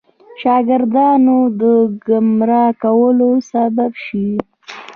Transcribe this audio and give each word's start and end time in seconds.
شاګردانو 0.41 1.37
د 1.59 1.61
ګمراه 2.05 2.69
کولو 2.83 3.31
سبب 3.51 3.91
شي. 4.05 4.29